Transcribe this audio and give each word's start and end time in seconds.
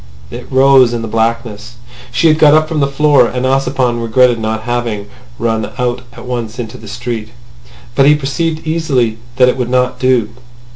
It 0.31 0.51
rose 0.51 0.93
in 0.93 1.03
the 1.03 1.07
blackness. 1.07 1.75
She 2.11 2.27
had 2.27 2.39
got 2.39 2.55
up 2.55 2.67
from 2.67 2.79
the 2.79 2.87
floor, 2.87 3.27
and 3.27 3.45
Ossipon 3.45 3.99
regretted 4.01 4.39
not 4.39 4.63
having 4.63 5.07
run 5.37 5.69
out 5.77 6.01
at 6.13 6.25
once 6.25 6.57
into 6.57 6.79
the 6.79 6.87
street. 6.87 7.29
But 7.93 8.07
he 8.07 8.15
perceived 8.15 8.65
easily 8.65 9.19
that 9.35 9.47
it 9.47 9.57
would 9.57 9.69
not 9.69 9.99
do. 9.99 10.29